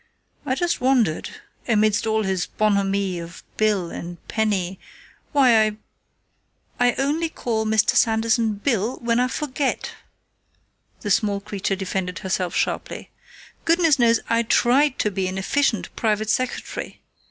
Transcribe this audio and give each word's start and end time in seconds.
"I 0.47 0.55
just 0.55 0.81
wondered, 0.81 1.29
amidst 1.67 2.07
all 2.07 2.23
this 2.23 2.47
bonhommie 2.47 3.19
of 3.19 3.43
'Bill' 3.55 3.91
and 3.91 4.17
'Penny,' 4.27 4.79
why 5.31 5.63
I" 5.67 5.77
"I 6.79 6.93
only 6.95 7.29
call 7.29 7.67
Mr. 7.67 7.91
Sanderson 7.91 8.55
'Bill' 8.55 8.97
when 8.97 9.19
I 9.19 9.27
forget!" 9.27 9.91
the 11.01 11.11
small 11.11 11.39
creature 11.39 11.75
defended 11.75 12.17
herself 12.17 12.55
sharply. 12.55 13.11
"Goodness 13.63 13.99
knows 13.99 14.19
I 14.27 14.41
try 14.41 14.89
to 14.89 15.11
be 15.11 15.27
an 15.27 15.37
efficient 15.37 15.95
private 15.95 16.31
secretary! 16.31 17.03